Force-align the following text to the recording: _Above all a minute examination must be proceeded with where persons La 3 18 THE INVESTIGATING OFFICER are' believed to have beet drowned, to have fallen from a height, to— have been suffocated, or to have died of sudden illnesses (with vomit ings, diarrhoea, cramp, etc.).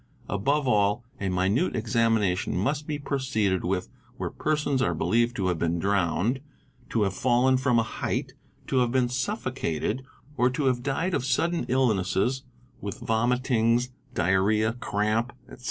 _Above 0.27 0.67
all 0.67 1.05
a 1.19 1.29
minute 1.29 1.75
examination 1.75 2.57
must 2.57 2.87
be 2.87 2.97
proceeded 2.97 3.63
with 3.63 3.87
where 4.17 4.31
persons 4.31 4.81
La 4.81 4.87
3 4.87 4.93
18 4.95 4.97
THE 4.97 5.05
INVESTIGATING 5.05 5.25
OFFICER 5.25 5.35
are' 5.35 5.35
believed 5.35 5.35
to 5.35 5.47
have 5.47 5.59
beet 5.59 5.79
drowned, 5.79 6.41
to 6.89 7.01
have 7.03 7.13
fallen 7.13 7.57
from 7.57 7.77
a 7.77 7.83
height, 7.83 8.33
to— 8.65 8.77
have 8.79 8.91
been 8.91 9.09
suffocated, 9.09 10.01
or 10.37 10.49
to 10.49 10.65
have 10.65 10.81
died 10.81 11.13
of 11.13 11.23
sudden 11.23 11.67
illnesses 11.69 12.41
(with 12.79 12.97
vomit 12.99 13.51
ings, 13.51 13.91
diarrhoea, 14.15 14.73
cramp, 14.79 15.33
etc.). 15.43 15.59